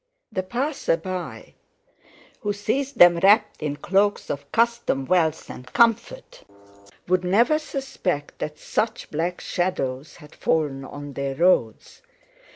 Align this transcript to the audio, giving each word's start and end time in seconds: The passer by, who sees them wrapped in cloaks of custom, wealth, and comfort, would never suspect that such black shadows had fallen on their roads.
The 0.31 0.41
passer 0.41 0.97
by, 0.97 1.53
who 2.39 2.53
sees 2.53 2.91
them 2.93 3.19
wrapped 3.19 3.61
in 3.61 3.75
cloaks 3.75 4.31
of 4.31 4.51
custom, 4.51 5.05
wealth, 5.05 5.47
and 5.47 5.71
comfort, 5.73 6.43
would 7.07 7.23
never 7.23 7.59
suspect 7.59 8.39
that 8.39 8.57
such 8.57 9.11
black 9.11 9.39
shadows 9.39 10.15
had 10.15 10.33
fallen 10.33 10.83
on 10.83 11.13
their 11.13 11.35
roads. 11.35 12.01